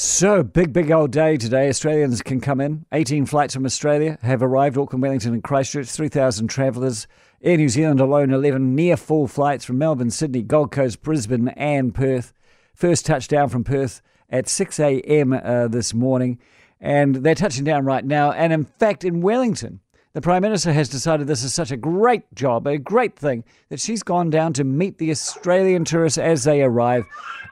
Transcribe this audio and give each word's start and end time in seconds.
So, 0.00 0.44
big, 0.44 0.72
big 0.72 0.92
old 0.92 1.10
day 1.10 1.36
today. 1.36 1.68
Australians 1.68 2.22
can 2.22 2.40
come 2.40 2.60
in. 2.60 2.86
18 2.92 3.26
flights 3.26 3.54
from 3.54 3.66
Australia 3.66 4.16
have 4.22 4.44
arrived. 4.44 4.78
Auckland, 4.78 5.02
Wellington, 5.02 5.34
and 5.34 5.42
Christchurch. 5.42 5.88
3,000 5.88 6.46
travellers. 6.46 7.08
Air 7.42 7.56
New 7.56 7.68
Zealand 7.68 7.98
alone, 7.98 8.32
11 8.32 8.76
near 8.76 8.96
full 8.96 9.26
flights 9.26 9.64
from 9.64 9.78
Melbourne, 9.78 10.12
Sydney, 10.12 10.42
Gold 10.42 10.70
Coast, 10.70 11.02
Brisbane, 11.02 11.48
and 11.48 11.92
Perth. 11.92 12.32
First 12.76 13.06
touchdown 13.06 13.48
from 13.48 13.64
Perth 13.64 14.00
at 14.30 14.48
6 14.48 14.78
a.m. 14.78 15.32
Uh, 15.32 15.66
this 15.66 15.92
morning. 15.92 16.38
And 16.80 17.16
they're 17.16 17.34
touching 17.34 17.64
down 17.64 17.84
right 17.84 18.04
now. 18.04 18.30
And 18.30 18.52
in 18.52 18.66
fact, 18.66 19.02
in 19.02 19.20
Wellington, 19.20 19.80
the 20.18 20.22
Prime 20.22 20.42
Minister 20.42 20.72
has 20.72 20.88
decided 20.88 21.28
this 21.28 21.44
is 21.44 21.54
such 21.54 21.70
a 21.70 21.76
great 21.76 22.24
job, 22.34 22.66
a 22.66 22.76
great 22.76 23.16
thing, 23.16 23.44
that 23.68 23.78
she's 23.78 24.02
gone 24.02 24.30
down 24.30 24.52
to 24.54 24.64
meet 24.64 24.98
the 24.98 25.12
Australian 25.12 25.84
tourists 25.84 26.18
as 26.18 26.42
they 26.42 26.60
arrive. 26.60 27.04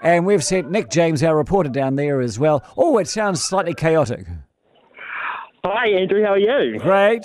And 0.02 0.26
we've 0.26 0.42
sent 0.42 0.68
Nick 0.68 0.90
James, 0.90 1.22
our 1.22 1.36
reporter, 1.36 1.68
down 1.68 1.94
there 1.94 2.20
as 2.20 2.40
well. 2.40 2.64
Oh, 2.76 2.98
it 2.98 3.06
sounds 3.06 3.40
slightly 3.40 3.72
chaotic. 3.72 4.26
Hi, 5.64 5.90
Andrew. 5.90 6.24
How 6.24 6.32
are 6.32 6.38
you? 6.38 6.80
Great. 6.80 7.24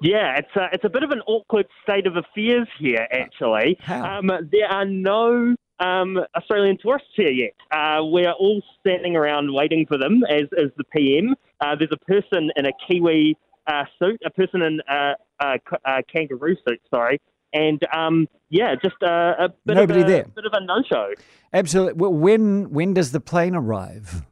Yeah, 0.00 0.38
it's 0.38 0.56
a, 0.56 0.68
it's 0.72 0.84
a 0.84 0.88
bit 0.88 1.02
of 1.02 1.10
an 1.10 1.20
awkward 1.26 1.66
state 1.82 2.06
of 2.06 2.16
affairs 2.16 2.68
here, 2.78 3.06
actually. 3.12 3.76
How? 3.80 4.20
Um, 4.20 4.28
there 4.50 4.68
are 4.70 4.86
no 4.86 5.54
um, 5.78 6.18
Australian 6.34 6.78
tourists 6.80 7.10
here 7.16 7.30
yet. 7.30 7.52
Uh, 7.70 7.98
we're 8.02 8.32
all 8.32 8.62
standing 8.80 9.14
around 9.14 9.52
waiting 9.52 9.84
for 9.86 9.98
them 9.98 10.22
as, 10.30 10.48
as 10.58 10.70
the 10.78 10.84
PM. 10.84 11.34
Uh, 11.60 11.76
there's 11.76 11.92
a 11.92 12.04
person 12.06 12.50
in 12.56 12.64
a 12.64 12.72
Kiwi 12.88 13.36
uh, 13.66 13.84
suit, 13.98 14.20
a 14.24 14.30
person 14.30 14.62
in 14.62 14.80
a, 14.88 15.12
a, 15.40 15.58
a 15.84 16.02
kangaroo 16.04 16.56
suit, 16.66 16.80
sorry. 16.92 17.20
And 17.52 17.80
um, 17.94 18.26
yeah, 18.50 18.74
just 18.74 18.96
a, 19.02 19.34
a 19.44 19.48
bit 19.64 19.76
Nobody 19.76 20.00
of 20.00 20.06
a, 20.06 20.10
there. 20.10 20.24
bit 20.24 20.44
of 20.44 20.52
a 20.52 20.64
no-show. 20.64 21.14
Absolutely. 21.52 21.94
Well, 21.94 22.12
when 22.12 22.70
when 22.70 22.92
does 22.92 23.12
the 23.12 23.20
plane 23.20 23.54
arrive? 23.54 24.26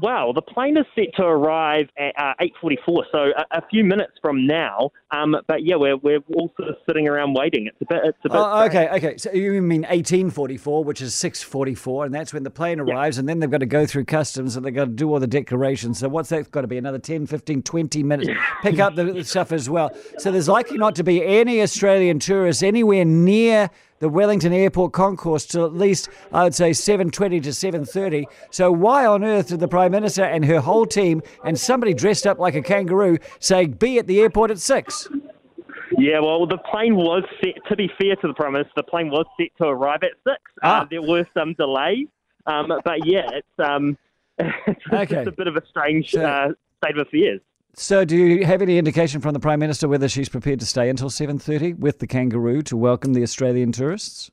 Well, 0.00 0.32
the 0.32 0.40
plane 0.40 0.78
is 0.78 0.86
set 0.94 1.14
to 1.16 1.22
arrive 1.22 1.88
at 1.98 2.14
uh, 2.16 2.32
8:44, 2.64 3.02
so 3.12 3.18
a, 3.36 3.58
a 3.58 3.62
few 3.68 3.84
minutes 3.84 4.12
from 4.22 4.46
now. 4.46 4.90
Um, 5.10 5.36
but 5.46 5.64
yeah, 5.64 5.76
we're 5.76 5.98
we're 5.98 6.20
all 6.34 6.50
sort 6.56 6.70
of 6.70 6.76
sitting 6.88 7.06
around 7.06 7.34
waiting. 7.34 7.66
It's 7.66 7.76
a 7.82 7.84
bit. 7.84 8.00
It's 8.04 8.18
a 8.24 8.30
bit. 8.30 8.38
Oh, 8.38 8.64
okay, 8.64 8.88
okay. 8.88 9.18
So 9.18 9.30
you 9.32 9.52
mean 9.60 9.82
1844, 9.82 10.84
which 10.84 11.02
is 11.02 11.14
644, 11.14 12.06
and 12.06 12.14
that's 12.14 12.32
when 12.32 12.42
the 12.42 12.50
plane 12.50 12.80
arrives, 12.80 13.18
and 13.18 13.28
then 13.28 13.40
they've 13.40 13.50
got 13.50 13.60
to 13.60 13.66
go 13.66 13.84
through 13.84 14.06
customs 14.06 14.56
and 14.56 14.64
they've 14.64 14.74
got 14.74 14.86
to 14.86 14.90
do 14.92 15.12
all 15.12 15.20
the 15.20 15.26
declarations. 15.26 15.98
So 15.98 16.08
what's 16.08 16.30
that 16.30 16.50
got 16.50 16.62
to 16.62 16.68
be? 16.68 16.78
Another 16.78 16.98
10, 16.98 17.26
15, 17.26 17.62
20 17.62 18.02
minutes. 18.02 18.30
Pick 18.62 18.78
up 18.78 18.94
the 18.94 19.22
stuff 19.24 19.52
as 19.52 19.68
well. 19.68 19.94
So 20.16 20.32
there's 20.32 20.48
likely 20.48 20.78
not 20.78 20.94
to 20.96 21.04
be 21.04 21.22
any 21.22 21.60
Australian 21.60 22.18
tourists 22.18 22.62
anywhere 22.62 23.04
near 23.04 23.68
the 24.02 24.08
Wellington 24.08 24.52
Airport 24.52 24.92
concourse 24.92 25.46
till 25.46 25.64
at 25.64 25.74
least, 25.74 26.08
I 26.32 26.42
would 26.42 26.56
say, 26.56 26.70
7.20 26.70 27.40
to 27.44 27.50
7.30. 27.50 28.24
So 28.50 28.72
why 28.72 29.06
on 29.06 29.22
earth 29.22 29.46
did 29.48 29.60
the 29.60 29.68
Prime 29.68 29.92
Minister 29.92 30.24
and 30.24 30.44
her 30.44 30.58
whole 30.60 30.86
team 30.86 31.22
and 31.44 31.56
somebody 31.56 31.94
dressed 31.94 32.26
up 32.26 32.40
like 32.40 32.56
a 32.56 32.62
kangaroo 32.62 33.18
say, 33.38 33.66
be 33.66 34.00
at 34.00 34.08
the 34.08 34.20
airport 34.20 34.50
at 34.50 34.58
6? 34.58 35.08
Yeah, 35.96 36.18
well, 36.18 36.46
the 36.48 36.58
plane 36.58 36.96
was 36.96 37.22
set. 37.40 37.64
To 37.68 37.76
be 37.76 37.88
fair 38.00 38.16
to 38.16 38.26
the 38.26 38.34
Prime 38.34 38.54
Minister, 38.54 38.72
the 38.74 38.82
plane 38.82 39.08
was 39.08 39.24
set 39.38 39.50
to 39.58 39.68
arrive 39.68 40.00
at 40.02 40.10
six. 40.26 40.40
Ah. 40.64 40.80
Uh, 40.82 40.86
there 40.90 41.02
were 41.02 41.24
some 41.32 41.52
delays, 41.54 42.08
um, 42.46 42.72
but 42.84 43.06
yeah, 43.06 43.28
it's 43.30 43.46
um, 43.64 43.96
it's 44.38 44.80
Okay. 44.92 45.14
just 45.16 45.28
a 45.28 45.32
bit 45.32 45.46
of 45.46 45.54
a 45.56 45.62
strange 45.68 46.10
So- 46.10 46.24
uh, 46.24 46.48
state 46.82 46.98
of 46.98 47.06
affairs. 47.06 47.40
So, 47.74 48.04
do 48.04 48.16
you 48.16 48.44
have 48.44 48.60
any 48.60 48.76
indication 48.76 49.20
from 49.22 49.32
the 49.32 49.40
Prime 49.40 49.58
Minister 49.58 49.88
whether 49.88 50.08
she's 50.08 50.28
prepared 50.28 50.60
to 50.60 50.66
stay 50.66 50.90
until 50.90 51.08
7.30 51.08 51.78
with 51.78 52.00
the 52.00 52.06
kangaroo 52.06 52.60
to 52.62 52.76
welcome 52.76 53.14
the 53.14 53.22
Australian 53.22 53.72
tourists? 53.72 54.30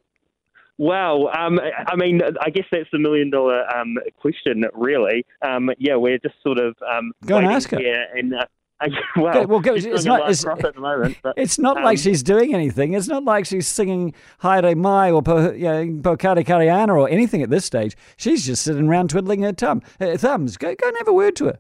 Well, 0.78 1.30
um, 1.38 1.60
I 1.88 1.96
mean, 1.96 2.22
I 2.42 2.50
guess 2.50 2.66
that's 2.72 2.90
the 2.92 3.00
million 3.00 3.30
dollar 3.30 3.64
um, 3.76 3.96
question, 4.18 4.64
really. 4.74 5.26
Um, 5.42 5.70
yeah, 5.78 5.96
we're 5.96 6.18
just 6.18 6.36
sort 6.42 6.58
of 6.58 6.76
um, 6.90 7.12
Go 7.26 7.38
and 7.38 7.48
ask 7.48 7.70
her. 7.70 7.80
and. 8.16 8.34
Uh, 8.34 8.46
well, 9.18 9.28
Okay, 9.38 9.46
well, 9.46 9.60
go- 9.60 9.74
it's 9.76 10.06
not- 10.06 10.22
it's- 10.22 10.46
at 10.46 10.74
the 10.74 10.80
moment. 10.80 11.18
But, 11.22 11.34
It's 11.36 11.60
not 11.60 11.76
like 11.84 11.98
um, 11.98 12.02
she's 12.02 12.24
doing 12.24 12.54
anything. 12.54 12.94
It's 12.94 13.10
not 13.10 13.26
like 13.26 13.46
she's 13.46 13.68
singing 13.68 14.14
Haere 14.42 14.74
Mai 14.76 15.12
or 15.12 15.22
Po, 15.22 15.52
you 15.52 15.64
know, 15.66 15.86
Kariana 16.16 16.98
or 16.98 17.10
anything 17.10 17.42
at 17.42 17.50
this 17.50 17.66
stage. 17.66 17.98
She's 18.16 18.46
just 18.46 18.62
sitting 18.62 18.88
around 18.88 19.10
twiddling 19.10 19.42
her 19.42 19.52
thumb, 19.52 19.82
uh, 20.00 20.16
thumbs. 20.16 20.56
Go, 20.56 20.74
go 20.76 20.88
and 20.88 20.98
have 20.98 21.10
a 21.10 21.14
word 21.14 21.36
to 21.38 21.46
her. 21.48 21.60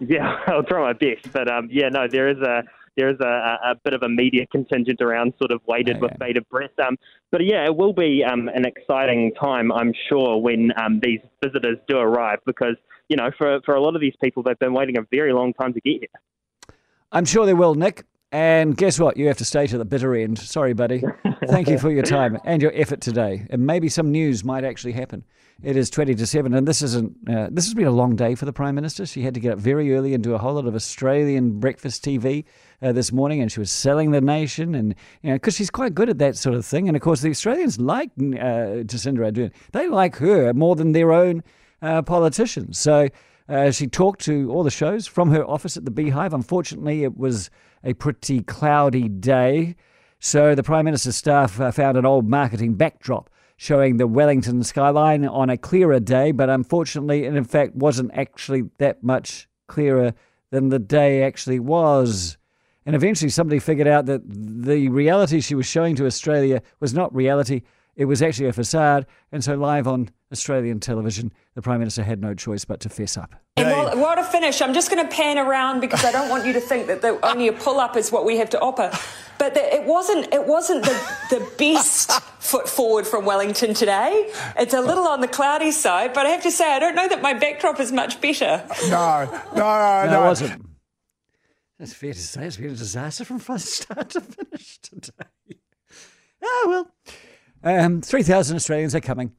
Yeah, 0.00 0.38
I'll 0.46 0.62
try 0.62 0.80
my 0.80 0.92
best, 0.92 1.32
but 1.32 1.50
um, 1.50 1.68
yeah, 1.70 1.88
no, 1.88 2.06
there 2.10 2.28
is 2.28 2.38
a 2.38 2.62
there 2.96 3.10
is 3.10 3.20
a, 3.20 3.24
a 3.24 3.74
bit 3.84 3.92
of 3.92 4.02
a 4.02 4.08
media 4.08 4.46
contingent 4.50 5.02
around, 5.02 5.34
sort 5.38 5.50
of 5.50 5.60
waited 5.66 6.00
with 6.00 6.12
bated 6.18 6.48
breath. 6.48 6.70
Um, 6.82 6.96
but 7.30 7.44
yeah, 7.44 7.66
it 7.66 7.76
will 7.76 7.92
be 7.92 8.24
um, 8.24 8.48
an 8.48 8.64
exciting 8.64 9.32
time, 9.38 9.70
I'm 9.70 9.92
sure, 10.08 10.38
when 10.38 10.72
um, 10.82 11.00
these 11.02 11.20
visitors 11.44 11.76
do 11.88 11.98
arrive, 11.98 12.38
because 12.46 12.76
you 13.08 13.16
know, 13.16 13.30
for 13.36 13.60
for 13.64 13.74
a 13.74 13.80
lot 13.80 13.94
of 13.94 14.00
these 14.00 14.14
people, 14.22 14.42
they've 14.42 14.58
been 14.58 14.72
waiting 14.72 14.96
a 14.96 15.02
very 15.10 15.32
long 15.32 15.52
time 15.52 15.74
to 15.74 15.80
get 15.80 16.00
here. 16.00 16.76
I'm 17.12 17.24
sure 17.24 17.46
they 17.46 17.54
will, 17.54 17.74
Nick. 17.74 18.04
And 18.32 18.76
guess 18.76 18.98
what? 18.98 19.16
You 19.16 19.28
have 19.28 19.38
to 19.38 19.44
stay 19.44 19.66
to 19.68 19.78
the 19.78 19.84
bitter 19.84 20.14
end. 20.14 20.38
Sorry, 20.38 20.72
buddy. 20.72 21.02
Thank 21.46 21.68
you 21.68 21.78
for 21.78 21.90
your 21.90 22.02
time 22.02 22.38
and 22.44 22.60
your 22.60 22.72
effort 22.74 23.00
today. 23.00 23.46
And 23.50 23.64
maybe 23.64 23.88
some 23.88 24.10
news 24.10 24.44
might 24.44 24.64
actually 24.64 24.92
happen. 24.92 25.24
It 25.62 25.76
is 25.76 25.88
20 25.88 26.14
to 26.16 26.26
7, 26.26 26.52
and 26.52 26.68
this 26.68 26.82
isn't. 26.82 27.16
Uh, 27.26 27.48
this 27.50 27.64
has 27.64 27.72
been 27.72 27.86
a 27.86 27.90
long 27.90 28.14
day 28.14 28.34
for 28.34 28.44
the 28.44 28.52
Prime 28.52 28.74
Minister. 28.74 29.06
She 29.06 29.22
had 29.22 29.32
to 29.34 29.40
get 29.40 29.52
up 29.52 29.58
very 29.58 29.94
early 29.94 30.12
and 30.12 30.22
do 30.22 30.34
a 30.34 30.38
whole 30.38 30.54
lot 30.54 30.66
of 30.66 30.74
Australian 30.74 31.60
breakfast 31.60 32.04
TV 32.04 32.44
uh, 32.82 32.92
this 32.92 33.10
morning, 33.10 33.40
and 33.40 33.50
she 33.50 33.60
was 33.60 33.70
selling 33.70 34.10
the 34.10 34.20
nation, 34.20 34.74
and 34.74 34.94
you 35.22 35.30
know, 35.30 35.36
because 35.36 35.54
she's 35.54 35.70
quite 35.70 35.94
good 35.94 36.10
at 36.10 36.18
that 36.18 36.36
sort 36.36 36.56
of 36.56 36.66
thing. 36.66 36.88
And 36.88 36.96
of 36.96 37.02
course, 37.02 37.22
the 37.22 37.30
Australians 37.30 37.80
like 37.80 38.10
uh, 38.18 38.84
Jacinda 38.84 39.20
Ardern. 39.20 39.50
They 39.72 39.88
like 39.88 40.16
her 40.16 40.52
more 40.52 40.76
than 40.76 40.92
their 40.92 41.10
own 41.10 41.42
uh, 41.80 42.02
politicians. 42.02 42.78
So 42.78 43.08
uh, 43.48 43.70
she 43.70 43.86
talked 43.86 44.20
to 44.22 44.50
all 44.50 44.62
the 44.62 44.70
shows 44.70 45.06
from 45.06 45.30
her 45.30 45.44
office 45.44 45.76
at 45.76 45.84
the 45.84 45.90
Beehive. 45.90 46.34
Unfortunately, 46.34 47.04
it 47.04 47.16
was 47.16 47.50
a 47.84 47.94
pretty 47.94 48.42
cloudy 48.42 49.08
day. 49.08 49.76
So 50.18 50.54
the 50.54 50.62
Prime 50.62 50.84
Minister's 50.84 51.16
staff 51.16 51.60
uh, 51.60 51.70
found 51.70 51.96
an 51.96 52.06
old 52.06 52.28
marketing 52.28 52.74
backdrop 52.74 53.30
showing 53.56 53.96
the 53.96 54.06
Wellington 54.06 54.62
skyline 54.62 55.24
on 55.26 55.48
a 55.48 55.56
clearer 55.56 56.00
day, 56.00 56.30
but 56.32 56.50
unfortunately, 56.50 57.24
it 57.24 57.34
in 57.34 57.44
fact 57.44 57.74
wasn't 57.74 58.10
actually 58.14 58.64
that 58.78 59.02
much 59.02 59.48
clearer 59.66 60.12
than 60.50 60.68
the 60.68 60.78
day 60.78 61.22
actually 61.22 61.58
was. 61.58 62.36
And 62.84 62.94
eventually, 62.94 63.30
somebody 63.30 63.58
figured 63.58 63.88
out 63.88 64.06
that 64.06 64.22
the 64.26 64.88
reality 64.88 65.40
she 65.40 65.54
was 65.54 65.66
showing 65.66 65.96
to 65.96 66.06
Australia 66.06 66.62
was 66.80 66.94
not 66.94 67.14
reality, 67.14 67.62
it 67.96 68.04
was 68.04 68.22
actually 68.22 68.48
a 68.48 68.52
facade. 68.52 69.06
And 69.32 69.42
so, 69.42 69.54
live 69.54 69.88
on 69.88 70.10
Australian 70.30 70.80
television, 70.80 71.32
the 71.54 71.62
Prime 71.62 71.78
Minister 71.78 72.02
had 72.02 72.20
no 72.20 72.34
choice 72.34 72.64
but 72.64 72.80
to 72.80 72.88
fess 72.88 73.16
up. 73.16 73.34
And 73.56 73.70
while, 73.70 73.96
while 73.98 74.16
to 74.16 74.24
finish, 74.24 74.60
I'm 74.60 74.74
just 74.74 74.90
going 74.90 75.06
to 75.06 75.12
pan 75.14 75.38
around 75.38 75.80
because 75.80 76.04
I 76.04 76.12
don't 76.12 76.28
want 76.28 76.46
you 76.46 76.52
to 76.52 76.60
think 76.60 76.86
that 76.88 77.00
the, 77.00 77.18
only 77.26 77.48
a 77.48 77.52
pull 77.52 77.80
up 77.80 77.96
is 77.96 78.12
what 78.12 78.24
we 78.24 78.36
have 78.36 78.50
to 78.50 78.60
offer. 78.60 78.90
But 79.38 79.54
the, 79.54 79.74
it 79.74 79.84
wasn't. 79.84 80.32
It 80.32 80.46
wasn't 80.46 80.84
the, 80.84 81.16
the 81.30 81.50
best 81.58 82.12
foot 82.38 82.68
forward 82.68 83.06
from 83.06 83.24
Wellington 83.24 83.74
today. 83.74 84.30
It's 84.58 84.74
a 84.74 84.80
little 84.80 85.08
on 85.08 85.20
the 85.20 85.28
cloudy 85.28 85.72
side, 85.72 86.12
but 86.12 86.26
I 86.26 86.30
have 86.30 86.42
to 86.42 86.50
say 86.50 86.70
I 86.72 86.78
don't 86.78 86.94
know 86.94 87.08
that 87.08 87.22
my 87.22 87.34
backdrop 87.34 87.80
is 87.80 87.92
much 87.92 88.20
better. 88.20 88.64
No, 88.88 89.24
no, 89.24 89.30
no, 89.54 90.04
No, 90.04 90.10
no. 90.10 90.22
it 90.24 90.26
wasn't. 90.26 90.66
That's 91.78 91.92
fair 91.92 92.12
to 92.12 92.18
say. 92.18 92.46
It's 92.46 92.56
been 92.56 92.70
a 92.70 92.76
disaster 92.76 93.24
from 93.24 93.40
start 93.58 94.10
to 94.10 94.20
finish 94.20 94.78
today. 94.78 95.58
Oh, 96.42 96.66
well. 96.68 96.95
Um, 97.66 98.00
3,000 98.00 98.54
Australians 98.54 98.94
are 98.94 99.00
coming. 99.00 99.32